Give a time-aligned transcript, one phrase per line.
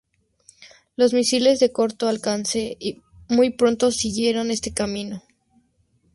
[0.95, 2.75] Los misiles de corto alcance
[3.29, 5.21] muy pronto siguieron este camino.